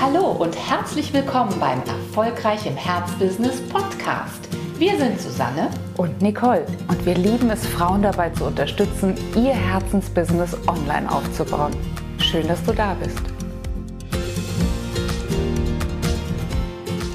[0.00, 4.48] Hallo und herzlich willkommen beim Erfolgreich im Herzbusiness Podcast.
[4.78, 10.56] Wir sind Susanne und Nicole und wir lieben es, Frauen dabei zu unterstützen, ihr Herzensbusiness
[10.68, 11.74] online aufzubauen.
[12.20, 13.18] Schön, dass du da bist.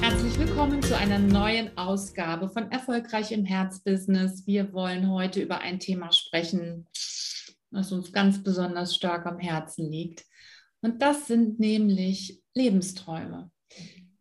[0.02, 4.46] Herzlich willkommen zu einer neuen Ausgabe von Erfolgreich im Herzbusiness.
[4.46, 6.86] Wir wollen heute über ein Thema sprechen,
[7.70, 10.26] was uns ganz besonders stark am Herzen liegt.
[10.82, 13.50] Und das sind nämlich Lebensträume.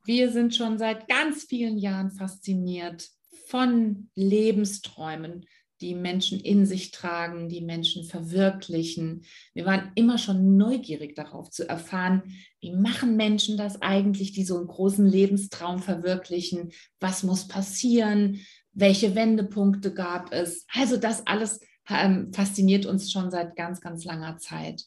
[0.06, 3.08] Wir sind schon seit ganz vielen Jahren fasziniert
[3.48, 5.46] von Lebensträumen,
[5.82, 9.26] die Menschen in sich tragen, die Menschen verwirklichen.
[9.54, 12.24] Wir waren immer schon neugierig darauf zu erfahren,
[12.62, 16.72] wie machen Menschen das eigentlich, die so einen großen Lebenstraum verwirklichen?
[17.00, 18.40] Was muss passieren?
[18.72, 20.66] Welche Wendepunkte gab es?
[20.74, 21.60] Also das alles
[21.90, 24.84] ähm, fasziniert uns schon seit ganz, ganz langer Zeit.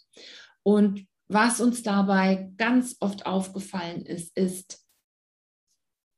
[0.62, 4.84] Und was uns dabei ganz oft aufgefallen ist, ist,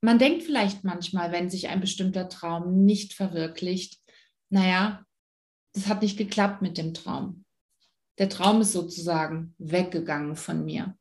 [0.01, 3.99] man denkt vielleicht manchmal, wenn sich ein bestimmter Traum nicht verwirklicht,
[4.51, 5.05] naja,
[5.73, 7.45] das hat nicht geklappt mit dem Traum.
[8.19, 10.97] Der Traum ist sozusagen weggegangen von mir.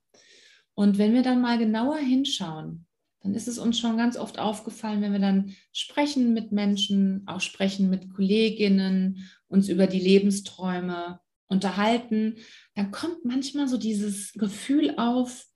[0.74, 2.86] Und wenn wir dann mal genauer hinschauen,
[3.22, 7.42] dann ist es uns schon ganz oft aufgefallen, wenn wir dann sprechen mit Menschen, auch
[7.42, 12.38] sprechen mit Kolleginnen, uns über die Lebensträume unterhalten,
[12.76, 15.48] dann kommt manchmal so dieses Gefühl auf,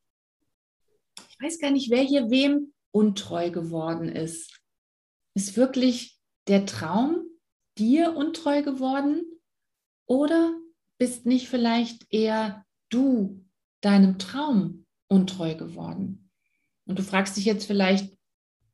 [1.29, 4.59] ich weiß gar nicht, wer hier wem untreu geworden ist.
[5.33, 7.25] Ist wirklich der Traum
[7.77, 9.23] dir untreu geworden
[10.05, 10.53] oder
[10.97, 13.45] bist nicht vielleicht eher du
[13.81, 16.29] deinem Traum untreu geworden?
[16.85, 18.15] Und du fragst dich jetzt vielleicht,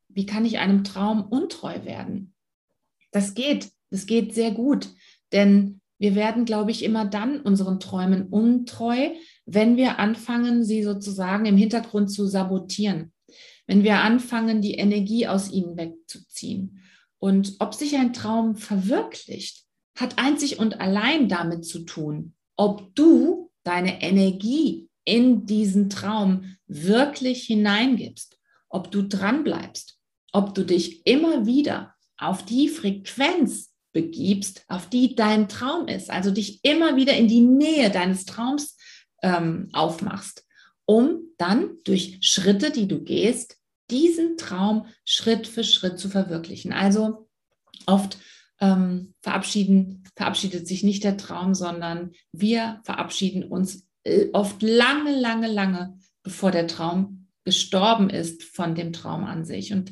[0.07, 2.33] wie kann ich einem Traum untreu werden?
[3.11, 4.89] Das geht, das geht sehr gut,
[5.31, 9.09] denn wir werden, glaube ich, immer dann unseren Träumen untreu,
[9.45, 13.11] wenn wir anfangen, sie sozusagen im Hintergrund zu sabotieren,
[13.65, 16.81] wenn wir anfangen, die Energie aus ihnen wegzuziehen.
[17.19, 19.65] Und ob sich ein Traum verwirklicht,
[19.95, 27.43] hat einzig und allein damit zu tun, ob du deine Energie in diesen Traum wirklich
[27.43, 28.37] hineingibst,
[28.69, 29.97] ob du dranbleibst,
[30.31, 36.29] ob du dich immer wieder auf die Frequenz begibst, auf die dein Traum ist, also
[36.29, 38.77] dich immer wieder in die Nähe deines Traums
[39.23, 40.45] ähm, aufmachst,
[40.85, 43.57] um dann durch Schritte, die du gehst,
[43.89, 46.73] diesen Traum Schritt für Schritt zu verwirklichen.
[46.73, 47.27] Also
[47.87, 48.19] oft
[48.59, 55.47] ähm, verabschieden, verabschiedet sich nicht der Traum, sondern wir verabschieden uns äh, oft lange, lange,
[55.47, 59.73] lange, bevor der Traum gestorben ist von dem Traum an sich.
[59.73, 59.91] Und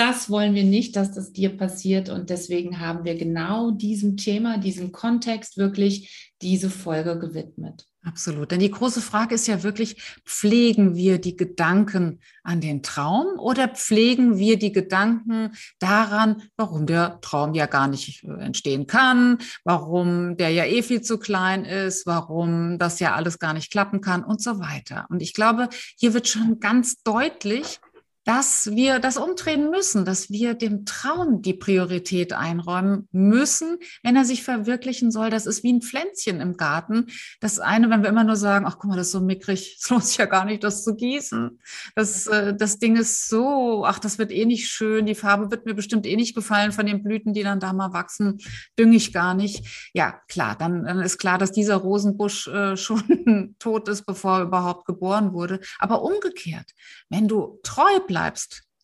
[0.00, 2.08] das wollen wir nicht, dass das dir passiert.
[2.08, 7.86] Und deswegen haben wir genau diesem Thema, diesem Kontext wirklich diese Folge gewidmet.
[8.02, 8.50] Absolut.
[8.50, 13.68] Denn die große Frage ist ja wirklich, pflegen wir die Gedanken an den Traum oder
[13.68, 15.50] pflegen wir die Gedanken
[15.80, 21.02] daran, warum der Traum ja gar nicht äh, entstehen kann, warum der ja eh viel
[21.02, 25.04] zu klein ist, warum das ja alles gar nicht klappen kann und so weiter.
[25.10, 25.68] Und ich glaube,
[25.98, 27.80] hier wird schon ganz deutlich,
[28.24, 34.24] dass wir das umdrehen müssen, dass wir dem Traum die Priorität einräumen müssen, wenn er
[34.24, 35.30] sich verwirklichen soll.
[35.30, 37.06] Das ist wie ein Pflänzchen im Garten.
[37.40, 39.90] Das eine, wenn wir immer nur sagen, ach guck mal, das ist so mickrig, es
[39.90, 41.58] lohnt sich ja gar nicht, das zu gießen.
[41.96, 45.66] Das, äh, das Ding ist so, ach, das wird eh nicht schön, die Farbe wird
[45.66, 48.38] mir bestimmt eh nicht gefallen von den Blüten, die dann da mal wachsen,
[48.78, 49.90] dünge ich gar nicht.
[49.92, 54.44] Ja, klar, dann, dann ist klar, dass dieser Rosenbusch äh, schon tot ist, bevor er
[54.44, 55.58] überhaupt geboren wurde.
[55.80, 56.70] Aber umgekehrt,
[57.08, 58.19] wenn du treu bleibst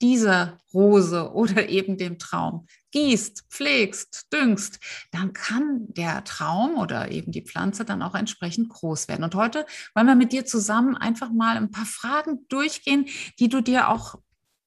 [0.00, 4.78] dieser Rose oder eben dem Traum, gießt, pflegst, düngst,
[5.10, 9.24] dann kann der Traum oder eben die Pflanze dann auch entsprechend groß werden.
[9.24, 13.06] Und heute wollen wir mit dir zusammen einfach mal ein paar Fragen durchgehen,
[13.38, 14.16] die du dir auch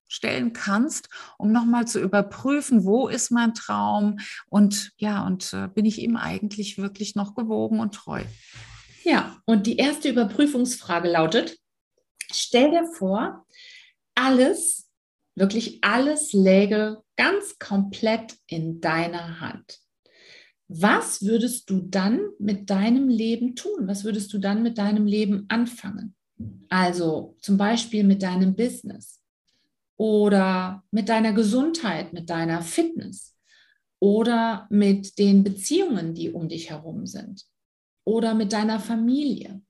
[0.08, 1.08] stellen kannst,
[1.38, 6.16] um nochmal zu überprüfen, wo ist mein Traum und ja, und äh, bin ich ihm
[6.16, 8.24] eigentlich wirklich noch gewogen und treu?
[9.04, 11.56] Ja, und die erste Überprüfungsfrage lautet,
[12.32, 13.46] stell dir vor,
[14.14, 14.90] alles,
[15.34, 19.80] wirklich alles läge ganz komplett in deiner Hand.
[20.68, 23.88] Was würdest du dann mit deinem Leben tun?
[23.88, 26.14] Was würdest du dann mit deinem Leben anfangen?
[26.68, 29.20] Also zum Beispiel mit deinem Business
[29.96, 33.36] oder mit deiner Gesundheit, mit deiner Fitness
[33.98, 37.44] oder mit den Beziehungen, die um dich herum sind
[38.04, 39.60] oder mit deiner Familie.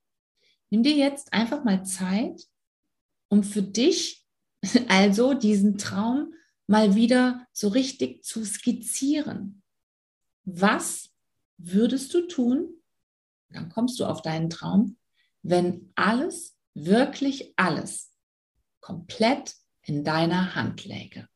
[0.71, 2.43] Nimm dir jetzt einfach mal Zeit,
[3.29, 4.19] um für dich
[4.89, 6.35] also diesen Traum
[6.67, 9.62] mal wieder so richtig zu skizzieren.
[10.45, 11.11] Was
[11.59, 12.69] würdest du tun?
[13.51, 14.97] Dann kommst du auf deinen Traum,
[15.43, 18.12] wenn alles, wirklich alles
[18.81, 21.29] komplett in deiner Hand läge.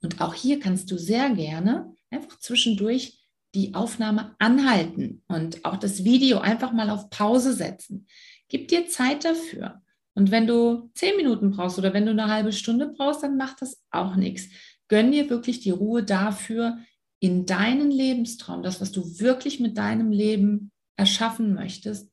[0.00, 3.22] Und auch hier kannst du sehr gerne einfach zwischendurch
[3.54, 8.06] die Aufnahme anhalten und auch das Video einfach mal auf Pause setzen.
[8.48, 9.81] Gib dir Zeit dafür.
[10.14, 13.62] Und wenn du zehn Minuten brauchst oder wenn du eine halbe Stunde brauchst, dann macht
[13.62, 14.48] das auch nichts.
[14.88, 16.78] Gönn dir wirklich die Ruhe dafür,
[17.18, 22.10] in deinen Lebenstraum, das, was du wirklich mit deinem Leben erschaffen möchtest,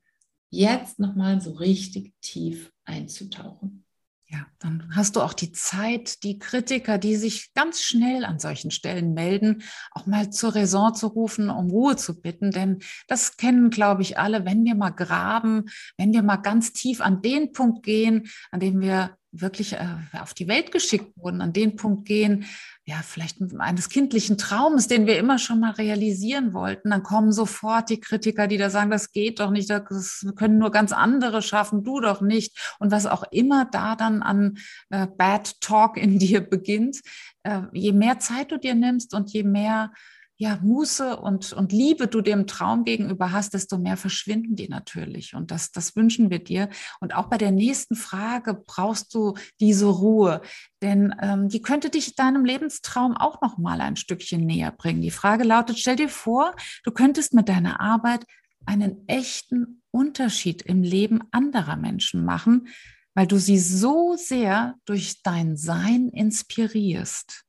[0.52, 3.86] jetzt nochmal so richtig tief einzutauchen.
[4.32, 8.70] Ja, dann hast du auch die Zeit, die Kritiker, die sich ganz schnell an solchen
[8.70, 12.52] Stellen melden, auch mal zur Raison zu rufen, um Ruhe zu bitten.
[12.52, 12.78] Denn
[13.08, 15.66] das kennen, glaube ich, alle, wenn wir mal graben,
[15.98, 20.34] wenn wir mal ganz tief an den Punkt gehen, an dem wir wirklich äh, auf
[20.34, 22.46] die Welt geschickt wurden, an den Punkt gehen,
[22.86, 27.90] ja, vielleicht eines kindlichen Traumes, den wir immer schon mal realisieren wollten, dann kommen sofort
[27.90, 31.84] die Kritiker, die da sagen, das geht doch nicht, das können nur ganz andere schaffen,
[31.84, 32.76] du doch nicht.
[32.80, 34.58] Und was auch immer da dann an
[34.90, 37.02] äh, Bad Talk in dir beginnt,
[37.44, 39.92] äh, je mehr Zeit du dir nimmst und je mehr
[40.42, 45.36] ja, Muße und, und Liebe du dem Traum gegenüber hast, desto mehr verschwinden die natürlich.
[45.36, 46.70] Und das, das wünschen wir dir.
[47.02, 50.42] Und auch bei der nächsten Frage brauchst du diese Ruhe,
[50.82, 55.02] denn ähm, die könnte dich deinem Lebenstraum auch noch mal ein Stückchen näher bringen.
[55.02, 58.26] Die Frage lautet: Stell dir vor, du könntest mit deiner Arbeit
[58.66, 62.70] einen echten Unterschied im Leben anderer Menschen machen,
[63.14, 67.44] weil du sie so sehr durch dein Sein inspirierst.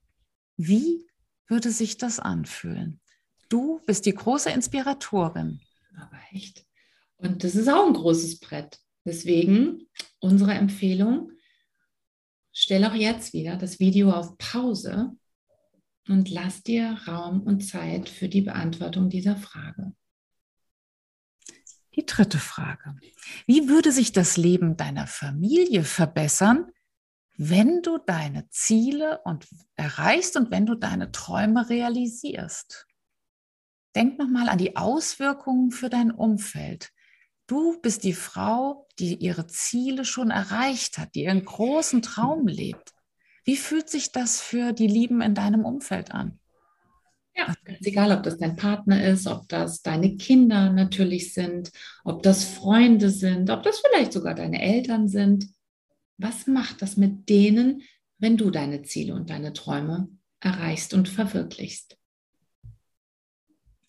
[0.57, 1.07] Wie
[1.51, 3.01] würde sich das anfühlen?
[3.49, 5.61] Du bist die große Inspiratorin.
[5.97, 6.65] Aber echt.
[7.17, 8.79] Und das ist auch ein großes Brett.
[9.05, 9.89] Deswegen
[10.21, 11.33] unsere Empfehlung,
[12.53, 15.11] stell auch jetzt wieder das Video auf Pause
[16.09, 19.93] und lass dir Raum und Zeit für die Beantwortung dieser Frage.
[21.97, 22.97] Die dritte Frage.
[23.47, 26.71] Wie würde sich das Leben deiner Familie verbessern,
[27.43, 32.87] wenn du deine Ziele und erreichst und wenn du deine Träume realisierst.
[33.97, 36.91] Denk nochmal an die Auswirkungen für dein Umfeld.
[37.47, 42.93] Du bist die Frau, die ihre Ziele schon erreicht hat, die ihren großen Traum lebt.
[43.45, 46.39] Wie fühlt sich das für die Lieben in deinem Umfeld an?
[47.35, 51.73] Ja, ganz egal, ob das dein Partner ist, ob das deine Kinder natürlich sind,
[52.05, 55.47] ob das Freunde sind, ob das vielleicht sogar deine Eltern sind.
[56.23, 57.83] Was macht das mit denen,
[58.19, 61.97] wenn du deine Ziele und deine Träume erreichst und verwirklichst?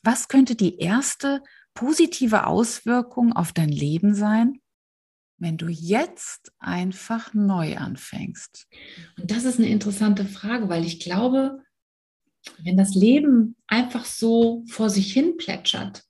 [0.02, 1.44] Was könnte die erste
[1.74, 4.62] positive Auswirkung auf dein Leben sein,
[5.40, 8.66] wenn du jetzt einfach neu anfängst?
[9.20, 11.62] Und das ist eine interessante Frage, weil ich glaube,
[12.64, 16.06] wenn das Leben einfach so vor sich hin plätschert,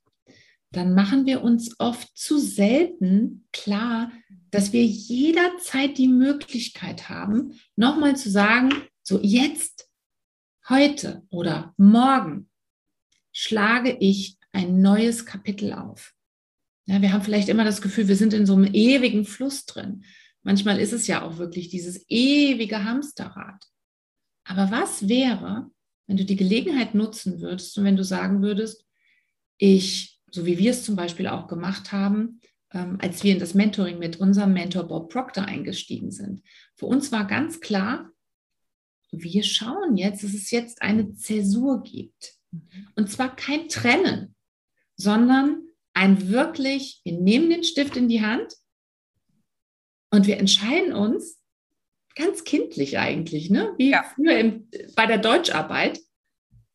[0.71, 4.11] dann machen wir uns oft zu selten klar,
[4.51, 8.73] dass wir jederzeit die Möglichkeit haben, nochmal zu sagen,
[9.03, 9.89] so jetzt,
[10.69, 12.49] heute oder morgen
[13.33, 16.13] schlage ich ein neues Kapitel auf.
[16.85, 20.03] Ja, wir haben vielleicht immer das Gefühl, wir sind in so einem ewigen Fluss drin.
[20.43, 23.63] Manchmal ist es ja auch wirklich dieses ewige Hamsterrad.
[24.43, 25.69] Aber was wäre,
[26.07, 28.85] wenn du die Gelegenheit nutzen würdest und wenn du sagen würdest,
[29.57, 32.41] ich, so wie wir es zum Beispiel auch gemacht haben,
[32.73, 36.41] ähm, als wir in das Mentoring mit unserem Mentor Bob Proctor eingestiegen sind.
[36.75, 38.09] Für uns war ganz klar,
[39.11, 42.35] wir schauen jetzt, dass es jetzt eine Zäsur gibt.
[42.95, 44.35] Und zwar kein Trennen,
[44.95, 48.53] sondern ein wirklich, wir nehmen den Stift in die Hand
[50.09, 51.41] und wir entscheiden uns,
[52.15, 53.73] ganz kindlich eigentlich, ne?
[53.77, 54.03] wie ja.
[54.03, 55.99] früher im, bei der Deutscharbeit,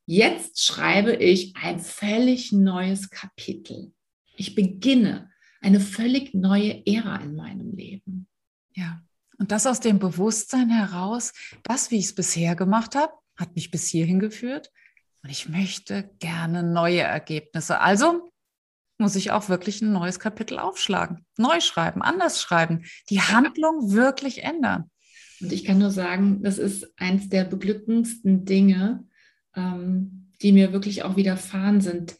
[0.06, 3.92] jetzt schreibe ich ein völlig neues Kapitel.
[4.36, 8.28] Ich beginne eine völlig neue Ära in meinem Leben.
[8.74, 9.02] Ja,
[9.38, 11.32] und das aus dem Bewusstsein heraus,
[11.62, 14.70] das, wie ich es bisher gemacht habe, hat mich bis hierhin geführt
[15.22, 17.80] und ich möchte gerne neue Ergebnisse.
[17.80, 18.30] Also
[18.98, 24.42] muss ich auch wirklich ein neues Kapitel aufschlagen, neu schreiben, anders schreiben, die Handlung wirklich
[24.42, 24.90] ändern.
[25.40, 29.06] Und ich kann nur sagen, das ist eins der beglückendsten Dinge,
[29.56, 32.16] ähm, die mir wirklich auch widerfahren sind,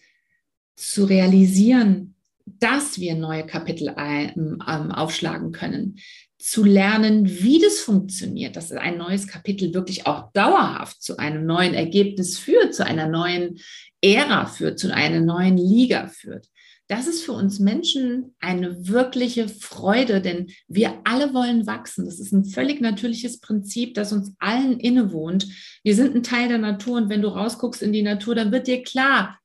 [0.76, 2.14] zu realisieren,
[2.45, 5.99] dass wir neue Kapitel ähm, aufschlagen können,
[6.38, 11.75] zu lernen, wie das funktioniert, dass ein neues Kapitel wirklich auch dauerhaft zu einem neuen
[11.75, 13.59] Ergebnis führt, zu einer neuen
[14.00, 16.49] Ära führt, zu einer neuen Liga führt.
[16.88, 22.05] Das ist für uns Menschen eine wirkliche Freude, denn wir alle wollen wachsen.
[22.05, 25.49] Das ist ein völlig natürliches Prinzip, das uns allen innewohnt.
[25.83, 28.69] Wir sind ein Teil der Natur und wenn du rausguckst in die Natur, dann wird
[28.69, 29.38] dir klar,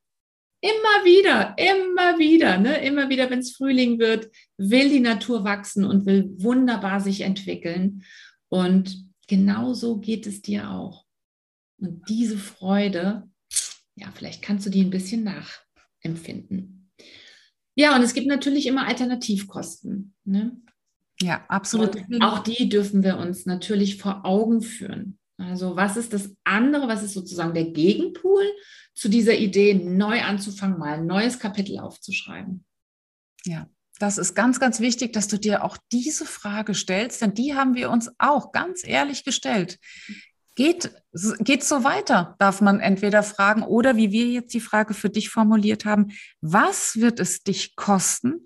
[0.64, 2.86] Immer wieder, immer wieder, ne?
[2.86, 8.04] immer wieder, wenn es Frühling wird, will die Natur wachsen und will wunderbar sich entwickeln.
[8.48, 11.08] Und genauso geht es dir auch.
[11.80, 13.28] Und diese Freude,
[13.96, 16.81] ja, vielleicht kannst du die ein bisschen nachempfinden.
[17.82, 20.14] Ja, und es gibt natürlich immer Alternativkosten.
[20.24, 20.56] Ne?
[21.20, 21.96] Ja, absolut.
[21.96, 25.18] Und auch die dürfen wir uns natürlich vor Augen führen.
[25.40, 28.44] Also was ist das andere, was ist sozusagen der Gegenpool
[28.94, 32.66] zu dieser Idee, neu anzufangen, mal ein neues Kapitel aufzuschreiben?
[33.46, 37.56] Ja, das ist ganz, ganz wichtig, dass du dir auch diese Frage stellst, denn die
[37.56, 39.80] haben wir uns auch ganz ehrlich gestellt.
[40.56, 40.92] Geht
[41.40, 45.30] geht so weiter, darf man entweder fragen oder wie wir jetzt die Frage für dich
[45.30, 48.46] formuliert haben, was wird es dich kosten,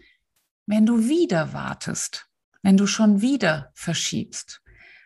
[0.65, 2.27] wenn du wieder wartest,
[2.63, 4.61] wenn du schon wieder verschiebst?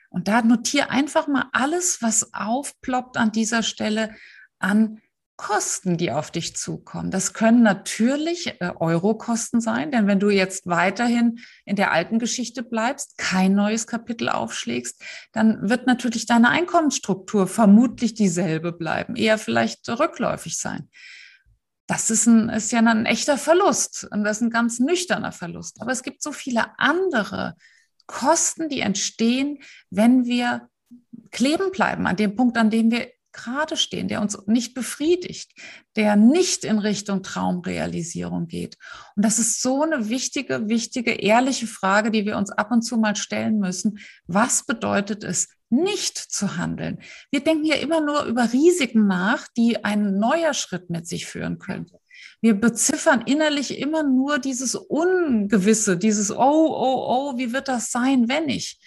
[0.10, 4.16] Und da notiere einfach mal alles, was aufploppt an dieser Stelle
[4.58, 5.02] an
[5.40, 7.12] Kosten, die auf dich zukommen.
[7.12, 12.62] Das können natürlich äh, Eurokosten sein, denn wenn du jetzt weiterhin in der alten Geschichte
[12.62, 19.88] bleibst, kein neues Kapitel aufschlägst, dann wird natürlich deine Einkommensstruktur vermutlich dieselbe bleiben, eher vielleicht
[19.88, 20.90] rückläufig sein.
[21.88, 25.82] Das ist, ein, ist ja ein echter Verlust und das ist ein ganz nüchterner Verlust.
[25.82, 27.56] Aber es gibt so viele andere
[28.08, 30.68] Kosten, die entstehen, wenn wir
[31.32, 35.52] kleben bleiben an dem Punkt, an dem wir gerade stehen, der uns nicht befriedigt,
[35.96, 38.78] der nicht in Richtung Traumrealisierung geht.
[39.16, 42.98] Und das ist so eine wichtige, wichtige, ehrliche Frage, die wir uns ab und zu
[42.98, 44.00] mal stellen müssen.
[44.28, 47.00] Was bedeutet es, nicht zu handeln?
[47.32, 51.60] Wir denken ja immer nur über Risiken nach, die ein neuer Schritt mit sich führen
[51.60, 52.00] könnte.
[52.42, 58.28] Wir beziffern innerlich immer nur dieses Ungewisse, dieses Oh, oh, oh, wie wird das sein,
[58.28, 58.80] wenn ich?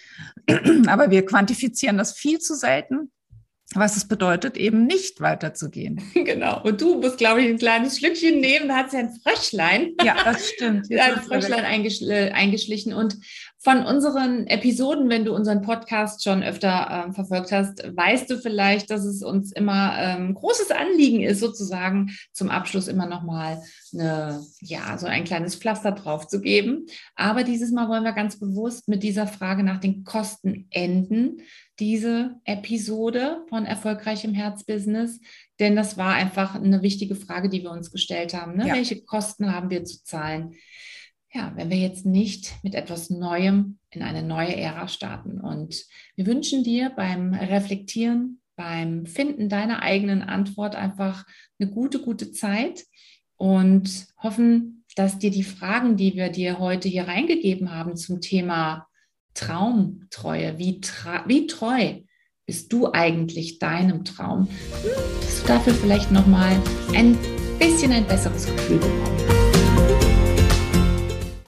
[0.87, 3.11] Aber wir quantifizieren das viel zu selten
[3.75, 6.03] was es bedeutet, eben nicht weiterzugehen.
[6.33, 6.63] Genau.
[6.63, 8.69] Und du musst, glaube ich, ein kleines Schlückchen nehmen.
[8.69, 9.93] Da hat sie ein Fröschlein.
[10.05, 10.87] Ja, das stimmt.
[10.91, 12.93] ein Fröschlein eingeschl eingeschlichen.
[12.95, 13.17] Und
[13.63, 18.91] von unseren Episoden, wenn du unseren Podcast schon öfter ähm, verfolgt hast, weißt du vielleicht,
[18.91, 23.63] dass es uns immer ähm, großes Anliegen ist, sozusagen zum Abschluss immer nochmal
[23.93, 26.87] eine, ja, so ein kleines Pflaster drauf zu geben.
[27.15, 31.43] Aber dieses Mal wollen wir ganz bewusst mit dieser Frage nach den Kosten enden,
[31.83, 35.21] diese Episode von Erfolgreichem Herzbusiness,
[35.59, 38.57] denn das war einfach eine wichtige Frage, die wir uns gestellt haben.
[38.57, 38.69] Ne?
[38.69, 38.75] Ja.
[38.75, 40.55] Welche Kosten haben wir zu zahlen?
[41.33, 45.41] Ja, wenn wir jetzt nicht mit etwas Neuem in eine neue Ära starten.
[45.41, 45.85] Und
[46.15, 51.27] wir wünschen dir beim Reflektieren, beim Finden deiner eigenen Antwort einfach
[51.59, 52.85] eine gute, gute Zeit
[53.37, 58.87] und hoffen, dass dir die Fragen, die wir dir heute hier reingegeben haben zum Thema
[59.35, 62.01] Traumtreue, wie, tra wie treu
[62.47, 64.49] bist du eigentlich deinem Traum,
[65.21, 66.57] dass du dafür vielleicht nochmal
[66.95, 67.17] ein
[67.59, 69.42] bisschen ein besseres Gefühl bekommst.